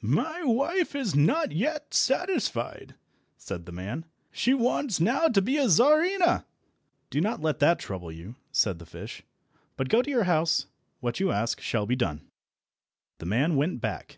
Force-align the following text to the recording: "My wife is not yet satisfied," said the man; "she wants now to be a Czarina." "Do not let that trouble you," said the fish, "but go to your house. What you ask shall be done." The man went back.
"My 0.00 0.42
wife 0.42 0.94
is 0.94 1.14
not 1.14 1.52
yet 1.52 1.92
satisfied," 1.92 2.94
said 3.36 3.66
the 3.66 3.72
man; 3.72 4.06
"she 4.32 4.54
wants 4.54 5.00
now 5.02 5.28
to 5.28 5.42
be 5.42 5.58
a 5.58 5.68
Czarina." 5.68 6.46
"Do 7.10 7.20
not 7.20 7.42
let 7.42 7.58
that 7.58 7.78
trouble 7.78 8.10
you," 8.10 8.36
said 8.50 8.78
the 8.78 8.86
fish, 8.86 9.22
"but 9.76 9.90
go 9.90 10.00
to 10.00 10.08
your 10.10 10.24
house. 10.24 10.64
What 11.00 11.20
you 11.20 11.30
ask 11.30 11.60
shall 11.60 11.84
be 11.84 11.94
done." 11.94 12.22
The 13.18 13.26
man 13.26 13.54
went 13.56 13.82
back. 13.82 14.16